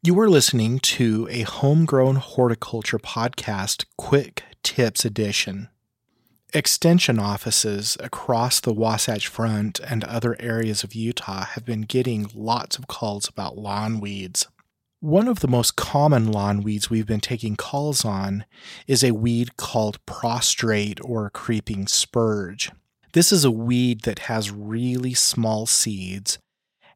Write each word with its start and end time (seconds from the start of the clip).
You 0.00 0.18
are 0.20 0.30
listening 0.30 0.78
to 0.80 1.26
a 1.28 1.42
homegrown 1.42 2.16
horticulture 2.16 3.00
podcast, 3.00 3.84
Quick 3.96 4.44
Tips 4.62 5.04
Edition. 5.04 5.70
Extension 6.54 7.18
offices 7.18 7.96
across 7.98 8.60
the 8.60 8.72
Wasatch 8.72 9.26
Front 9.26 9.80
and 9.80 10.04
other 10.04 10.36
areas 10.38 10.84
of 10.84 10.94
Utah 10.94 11.46
have 11.46 11.64
been 11.64 11.80
getting 11.80 12.30
lots 12.32 12.78
of 12.78 12.86
calls 12.86 13.28
about 13.28 13.58
lawn 13.58 13.98
weeds. 13.98 14.46
One 15.00 15.26
of 15.26 15.40
the 15.40 15.48
most 15.48 15.74
common 15.74 16.30
lawn 16.30 16.60
weeds 16.62 16.88
we've 16.88 17.04
been 17.04 17.18
taking 17.18 17.56
calls 17.56 18.04
on 18.04 18.44
is 18.86 19.02
a 19.02 19.10
weed 19.10 19.56
called 19.56 19.98
prostrate 20.06 21.00
or 21.02 21.28
creeping 21.30 21.88
spurge. 21.88 22.70
This 23.14 23.32
is 23.32 23.44
a 23.44 23.50
weed 23.50 24.02
that 24.02 24.20
has 24.20 24.52
really 24.52 25.14
small 25.14 25.66
seeds 25.66 26.38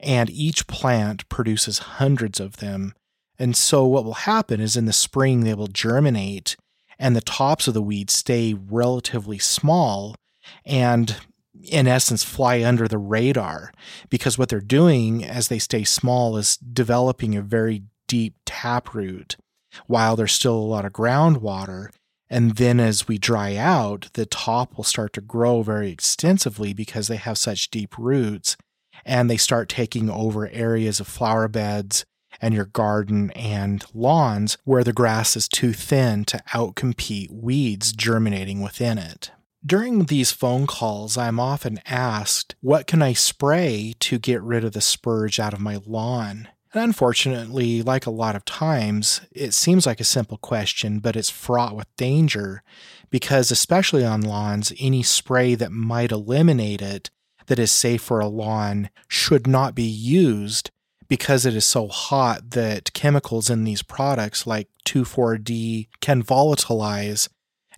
and 0.00 0.30
each 0.30 0.66
plant 0.66 1.28
produces 1.28 1.78
hundreds 1.78 2.40
of 2.40 2.58
them. 2.58 2.94
And 3.38 3.56
so, 3.56 3.84
what 3.86 4.04
will 4.04 4.14
happen 4.14 4.60
is 4.60 4.76
in 4.76 4.86
the 4.86 4.92
spring, 4.92 5.40
they 5.40 5.54
will 5.54 5.68
germinate, 5.68 6.56
and 6.98 7.14
the 7.14 7.20
tops 7.20 7.68
of 7.68 7.74
the 7.74 7.82
weeds 7.82 8.12
stay 8.12 8.54
relatively 8.54 9.38
small 9.38 10.16
and, 10.64 11.16
in 11.62 11.86
essence, 11.86 12.24
fly 12.24 12.62
under 12.64 12.88
the 12.88 12.98
radar 12.98 13.72
because 14.08 14.38
what 14.38 14.48
they're 14.48 14.60
doing 14.60 15.24
as 15.24 15.48
they 15.48 15.58
stay 15.58 15.84
small 15.84 16.36
is 16.36 16.56
developing 16.56 17.36
a 17.36 17.42
very 17.42 17.84
deep 18.08 18.34
taproot 18.44 19.36
while 19.86 20.16
there's 20.16 20.32
still 20.32 20.56
a 20.56 20.58
lot 20.58 20.84
of 20.84 20.92
groundwater. 20.92 21.90
And 22.30 22.56
then 22.56 22.80
as 22.80 23.08
we 23.08 23.18
dry 23.18 23.56
out, 23.56 24.10
the 24.14 24.26
top 24.26 24.76
will 24.76 24.84
start 24.84 25.12
to 25.14 25.20
grow 25.20 25.62
very 25.62 25.90
extensively 25.90 26.72
because 26.72 27.08
they 27.08 27.16
have 27.16 27.38
such 27.38 27.70
deep 27.70 27.96
roots 27.96 28.56
and 29.04 29.28
they 29.28 29.36
start 29.36 29.68
taking 29.68 30.10
over 30.10 30.48
areas 30.48 31.00
of 31.00 31.06
flower 31.06 31.48
beds 31.48 32.04
and 32.40 32.54
your 32.54 32.66
garden 32.66 33.30
and 33.32 33.84
lawns 33.94 34.56
where 34.64 34.84
the 34.84 34.92
grass 34.92 35.36
is 35.36 35.48
too 35.48 35.72
thin 35.72 36.24
to 36.24 36.42
outcompete 36.52 37.30
weeds 37.30 37.92
germinating 37.92 38.60
within 38.60 38.98
it. 38.98 39.30
During 39.66 40.04
these 40.04 40.30
phone 40.30 40.66
calls, 40.66 41.18
I'm 41.18 41.40
often 41.40 41.80
asked, 41.84 42.54
What 42.60 42.86
can 42.86 43.02
I 43.02 43.12
spray 43.12 43.94
to 44.00 44.18
get 44.18 44.40
rid 44.42 44.64
of 44.64 44.72
the 44.72 44.80
spurge 44.80 45.40
out 45.40 45.52
of 45.52 45.60
my 45.60 45.80
lawn? 45.84 46.48
And 46.72 46.84
unfortunately, 46.84 47.82
like 47.82 48.06
a 48.06 48.10
lot 48.10 48.36
of 48.36 48.44
times, 48.44 49.20
it 49.32 49.54
seems 49.54 49.86
like 49.86 50.00
a 50.00 50.04
simple 50.04 50.36
question, 50.36 51.00
but 51.00 51.16
it's 51.16 51.30
fraught 51.30 51.74
with 51.74 51.86
danger 51.96 52.62
because, 53.10 53.50
especially 53.50 54.04
on 54.04 54.20
lawns, 54.20 54.72
any 54.78 55.02
spray 55.02 55.54
that 55.56 55.72
might 55.72 56.12
eliminate 56.12 56.82
it 56.82 57.10
that 57.48 57.58
is 57.58 57.72
safe 57.72 58.00
for 58.00 58.20
a 58.20 58.28
lawn 58.28 58.88
should 59.08 59.46
not 59.46 59.74
be 59.74 59.82
used 59.82 60.70
because 61.08 61.44
it 61.44 61.54
is 61.54 61.64
so 61.64 61.88
hot 61.88 62.50
that 62.50 62.92
chemicals 62.92 63.50
in 63.50 63.64
these 63.64 63.82
products 63.82 64.46
like 64.46 64.68
2,4-D 64.84 65.88
can 66.00 66.22
volatilize 66.22 67.28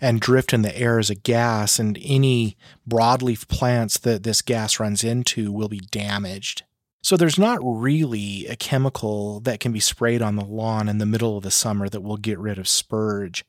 and 0.00 0.20
drift 0.20 0.52
in 0.52 0.62
the 0.62 0.76
air 0.76 0.98
as 0.98 1.10
a 1.10 1.14
gas, 1.14 1.78
and 1.78 1.98
any 2.02 2.56
broadleaf 2.88 3.46
plants 3.48 3.98
that 3.98 4.22
this 4.22 4.40
gas 4.40 4.80
runs 4.80 5.04
into 5.04 5.52
will 5.52 5.68
be 5.68 5.80
damaged. 5.90 6.62
So 7.02 7.16
there's 7.16 7.38
not 7.38 7.58
really 7.62 8.46
a 8.46 8.56
chemical 8.56 9.40
that 9.40 9.60
can 9.60 9.72
be 9.72 9.80
sprayed 9.80 10.22
on 10.22 10.36
the 10.36 10.44
lawn 10.44 10.88
in 10.88 10.98
the 10.98 11.06
middle 11.06 11.36
of 11.36 11.42
the 11.42 11.50
summer 11.50 11.88
that 11.88 12.02
will 12.02 12.16
get 12.16 12.38
rid 12.38 12.58
of 12.58 12.68
spurge. 12.68 13.44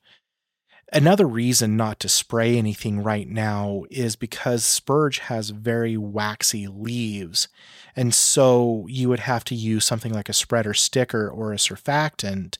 Another 0.94 1.25
reason 1.25 1.78
not 1.78 2.02
to 2.02 2.09
spray 2.09 2.58
anything 2.58 3.02
right 3.02 3.28
now 3.28 3.84
is 3.89 4.17
because 4.17 4.66
spurge 4.66 5.20
has 5.20 5.52
very 5.52 5.95
waxy 5.95 6.67
leaves. 6.67 7.48
And 7.95 8.14
so 8.14 8.86
you 8.89 9.08
would 9.08 9.22
have 9.22 9.45
to 9.45 9.56
use 9.56 9.86
something 9.86 10.14
like 10.14 10.28
a 10.28 10.33
spreader 10.33 10.73
sticker 10.73 11.30
or 11.30 11.53
a 11.53 11.58
surfactant. 11.58 12.58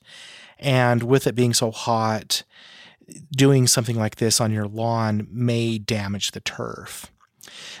And 0.58 1.02
with 1.02 1.26
it 1.26 1.34
being 1.34 1.52
so 1.52 1.70
hot, 1.70 2.42
doing 3.36 3.66
something 3.66 3.96
like 3.96 4.16
this 4.16 4.40
on 4.40 4.50
your 4.50 4.66
lawn 4.66 5.26
may 5.30 5.76
damage 5.76 6.30
the 6.30 6.40
turf. 6.40 7.12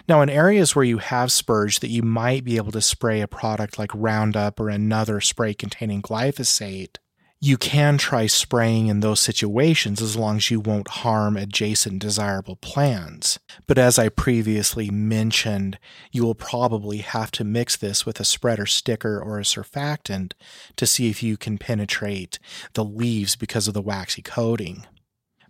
Now, 0.08 0.20
in 0.20 0.28
areas 0.28 0.74
where 0.74 0.84
you 0.84 0.98
have 0.98 1.32
spurge 1.32 1.80
that 1.80 1.88
you 1.88 2.02
might 2.02 2.44
be 2.44 2.56
able 2.56 2.72
to 2.72 2.82
spray 2.82 3.20
a 3.20 3.28
product 3.28 3.78
like 3.78 3.90
Roundup 3.94 4.58
or 4.58 4.68
another 4.68 5.20
spray 5.20 5.54
containing 5.54 6.02
glyphosate, 6.02 6.96
you 7.44 7.58
can 7.58 7.98
try 7.98 8.24
spraying 8.26 8.86
in 8.86 9.00
those 9.00 9.18
situations 9.18 10.00
as 10.00 10.16
long 10.16 10.36
as 10.36 10.48
you 10.48 10.60
won't 10.60 10.86
harm 10.86 11.36
adjacent 11.36 11.98
desirable 11.98 12.54
plants. 12.54 13.40
But 13.66 13.78
as 13.78 13.98
I 13.98 14.10
previously 14.10 14.90
mentioned, 14.90 15.76
you 16.12 16.22
will 16.22 16.36
probably 16.36 16.98
have 16.98 17.32
to 17.32 17.42
mix 17.42 17.76
this 17.76 18.06
with 18.06 18.20
a 18.20 18.24
spreader 18.24 18.64
sticker 18.64 19.20
or 19.20 19.40
a 19.40 19.42
surfactant 19.42 20.34
to 20.76 20.86
see 20.86 21.10
if 21.10 21.20
you 21.20 21.36
can 21.36 21.58
penetrate 21.58 22.38
the 22.74 22.84
leaves 22.84 23.34
because 23.34 23.66
of 23.66 23.74
the 23.74 23.82
waxy 23.82 24.22
coating. 24.22 24.86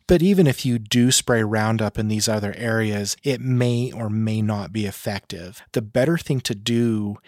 But 0.07 0.23
even 0.23 0.47
if 0.47 0.67
you 0.67 0.79
do 0.79 1.11
spray 1.11 1.43
Roundup 1.43 1.99
in 1.99 2.09
these 2.09 2.29
other 2.29 2.55
areas, 2.57 3.17
it 3.23 3.41
may 3.41 3.93
or 3.93 4.11
may 4.11 4.43
not 4.43 4.73
be 4.73 4.87
effective. 4.87 5.63
The 5.73 5.83
better 5.83 6.19
thing 6.19 6.41
to 6.41 6.55
do 6.55 7.19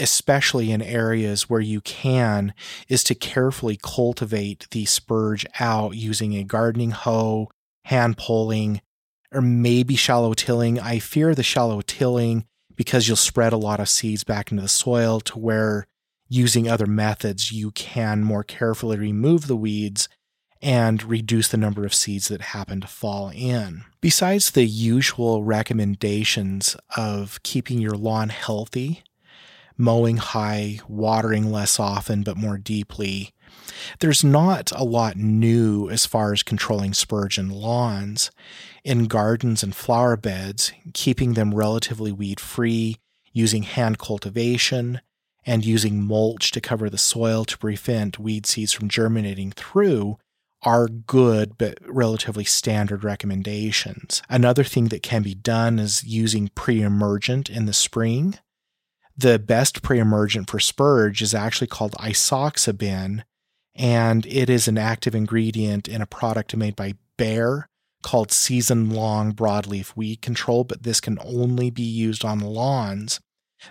especially 0.00 0.72
in 0.72 0.82
areas 0.82 1.48
where 1.48 1.60
you 1.60 1.80
can, 1.80 2.54
is 2.88 3.04
to 3.04 3.14
carefully 3.14 3.78
cultivate 3.80 4.66
the 4.70 4.84
spurge 4.86 5.46
out 5.58 5.94
using 5.94 6.34
a 6.34 6.44
gardening 6.44 6.90
hoe, 6.90 7.48
hand 7.84 8.16
pulling, 8.16 8.80
or 9.32 9.40
maybe 9.40 9.94
shallow 9.96 10.34
tilling. 10.34 10.80
I 10.80 10.98
fear 10.98 11.34
the 11.34 11.42
shallow 11.42 11.80
tilling 11.82 12.46
because 12.74 13.06
you'll 13.06 13.16
spread 13.16 13.52
a 13.52 13.58
lot 13.58 13.80
of 13.80 13.88
seeds 13.88 14.24
back 14.24 14.50
into 14.50 14.62
the 14.62 14.68
soil 14.68 15.20
to 15.20 15.38
where 15.38 15.86
using 16.28 16.68
other 16.68 16.86
methods 16.86 17.52
you 17.52 17.70
can 17.72 18.22
more 18.22 18.44
carefully 18.44 18.96
remove 18.96 19.46
the 19.46 19.56
weeds 19.56 20.08
and 20.62 21.02
reduce 21.04 21.48
the 21.48 21.56
number 21.56 21.84
of 21.84 21.94
seeds 21.94 22.28
that 22.28 22.40
happen 22.40 22.80
to 22.80 22.86
fall 22.86 23.30
in. 23.34 23.84
Besides 24.00 24.50
the 24.50 24.64
usual 24.64 25.42
recommendations 25.42 26.76
of 26.96 27.42
keeping 27.42 27.78
your 27.78 27.96
lawn 27.96 28.28
healthy, 28.28 29.02
mowing 29.80 30.18
high, 30.18 30.78
watering 30.86 31.50
less 31.50 31.80
often 31.80 32.22
but 32.22 32.36
more 32.36 32.58
deeply. 32.58 33.32
There's 33.98 34.22
not 34.22 34.70
a 34.72 34.84
lot 34.84 35.16
new 35.16 35.88
as 35.90 36.06
far 36.06 36.32
as 36.32 36.42
controlling 36.42 36.94
spurge 36.94 37.38
in 37.38 37.48
lawns. 37.48 38.30
In 38.84 39.06
gardens 39.06 39.62
and 39.62 39.74
flower 39.74 40.16
beds, 40.16 40.72
keeping 40.94 41.34
them 41.34 41.54
relatively 41.54 42.12
weed 42.12 42.38
free, 42.38 42.98
using 43.32 43.64
hand 43.64 43.98
cultivation, 43.98 45.00
and 45.44 45.64
using 45.64 46.02
mulch 46.02 46.50
to 46.52 46.60
cover 46.60 46.88
the 46.88 46.98
soil 46.98 47.44
to 47.46 47.58
prevent 47.58 48.18
weed 48.18 48.46
seeds 48.46 48.72
from 48.72 48.88
germinating 48.88 49.50
through 49.50 50.18
are 50.62 50.88
good 50.88 51.56
but 51.56 51.78
relatively 51.86 52.44
standard 52.44 53.02
recommendations. 53.02 54.22
Another 54.28 54.64
thing 54.64 54.88
that 54.88 55.02
can 55.02 55.22
be 55.22 55.34
done 55.34 55.78
is 55.78 56.04
using 56.04 56.50
pre 56.54 56.82
emergent 56.82 57.48
in 57.48 57.64
the 57.64 57.72
spring 57.72 58.38
the 59.20 59.38
best 59.38 59.82
pre-emergent 59.82 60.48
for 60.48 60.58
spurge 60.58 61.20
is 61.20 61.34
actually 61.34 61.66
called 61.66 61.92
isoxaben, 61.92 63.22
and 63.74 64.26
it 64.26 64.48
is 64.48 64.66
an 64.66 64.78
active 64.78 65.14
ingredient 65.14 65.86
in 65.88 66.00
a 66.00 66.06
product 66.06 66.56
made 66.56 66.74
by 66.74 66.94
Bayer 67.16 67.66
called 68.02 68.32
season 68.32 68.88
long 68.90 69.32
broadleaf 69.32 69.94
weed 69.94 70.22
control, 70.22 70.64
but 70.64 70.84
this 70.84 71.00
can 71.00 71.18
only 71.22 71.70
be 71.70 71.82
used 71.82 72.24
on 72.24 72.40
lawns. 72.40 73.20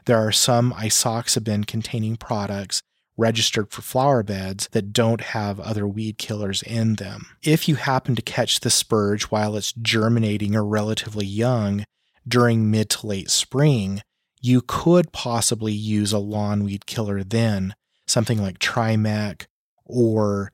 There 0.06 0.20
are 0.20 0.32
some 0.32 0.72
isoxaben 0.74 1.66
containing 1.66 2.18
products 2.18 2.82
registered 3.18 3.72
for 3.72 3.82
flower 3.82 4.22
beds 4.22 4.70
that 4.72 4.94
don't 4.94 5.20
have 5.20 5.60
other 5.60 5.88
weed 5.88 6.20
killers 6.20 6.62
in 6.62 6.96
them. 6.96 7.26
If 7.44 7.68
you 7.68 7.76
happen 7.76 8.16
to 8.16 8.22
catch 8.22 8.60
the 8.60 8.70
spurge 8.70 9.24
while 9.24 9.58
it's 9.58 9.74
germinating 9.74 10.56
or 10.56 10.64
relatively 10.64 11.26
young 11.26 11.86
during 12.28 12.70
mid 12.70 12.92
to 12.92 13.08
late 13.08 13.32
spring, 13.32 14.02
you 14.40 14.62
could 14.62 15.12
possibly 15.12 15.74
use 15.74 16.14
a 16.14 16.20
lawn 16.20 16.64
weed 16.64 16.86
killer 16.86 17.24
then, 17.24 17.76
something 18.08 18.42
like 18.42 18.60
Trimec 18.60 19.46
or 19.86 20.52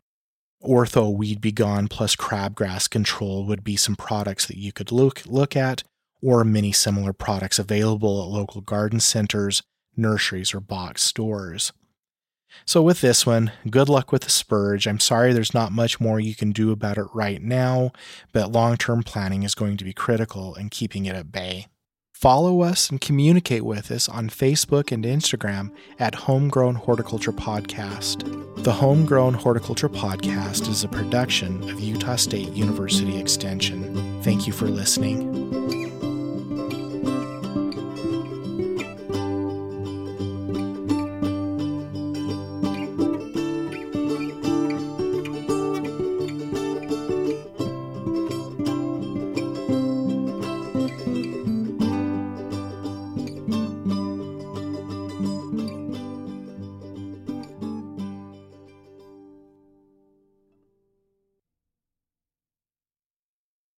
Ortho 0.64 1.16
Weed 1.16 1.42
B 1.42 1.52
Gon 1.52 1.88
plus 1.88 2.16
crabgrass 2.16 2.90
control 2.90 3.46
would 3.46 3.64
be 3.64 3.76
some 3.76 3.96
products 3.96 4.48
that 4.48 4.58
you 4.58 4.72
could 4.72 4.92
look 4.92 5.24
look 5.26 5.56
at, 5.56 5.84
or 6.22 6.44
many 6.44 6.72
similar 6.72 7.14
products 7.14 7.60
available 7.60 8.24
at 8.24 8.30
local 8.30 8.62
garden 8.62 9.00
centers, 9.00 9.62
nurseries, 9.96 10.54
or 10.54 10.60
box 10.60 11.04
stores. 11.04 11.72
So, 12.66 12.82
with 12.82 13.02
this 13.02 13.26
one, 13.26 13.52
good 13.70 13.90
luck 13.90 14.12
with 14.12 14.24
the 14.24 14.30
spurge. 14.30 14.88
I'm 14.88 15.00
sorry 15.00 15.34
there's 15.34 15.54
not 15.54 15.72
much 15.72 16.00
more 16.00 16.20
you 16.20 16.36
can 16.36 16.52
do 16.52 16.72
about 16.72 16.98
it 16.98 17.08
right 17.14 17.42
now, 17.42 17.92
but 18.32 18.52
long 18.52 18.78
term 18.78 19.04
planning 19.04 19.44
is 19.44 19.56
going 19.56 19.78
to 19.78 19.84
be 19.84 19.94
critical 19.94 20.56
in 20.56 20.70
keeping 20.70 21.06
it 21.06 21.16
at 21.16 21.32
bay. 21.32 21.68
Follow 22.26 22.64
us 22.64 22.90
and 22.90 23.00
communicate 23.00 23.62
with 23.62 23.92
us 23.92 24.10
on 24.10 24.32
Facebook 24.32 24.92
and 24.92 25.04
Instagram 25.04 25.70
at 26.00 26.16
Homegrown 26.16 26.74
Horticulture 26.74 27.32
Podcast. 27.32 28.24
The 28.64 28.72
Homegrown 28.72 29.36
Horticulture 29.36 29.90
Podcast 29.90 30.68
is 30.68 30.84
a 30.84 30.88
production 30.88 31.70
of 31.70 31.80
Utah 31.80 32.16
State 32.16 32.50
University 32.54 33.20
Extension. 33.20 34.24
Thank 34.24 34.48
you 34.48 34.54
for 34.54 34.66
listening. 34.66 35.65